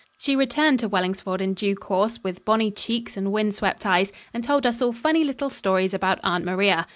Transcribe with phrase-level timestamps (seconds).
[0.17, 4.43] She returned to Wellingsford in due course, with bonny cheeks and wind swept eyes, and
[4.43, 6.87] told us all funny little stories about Aunt Maria.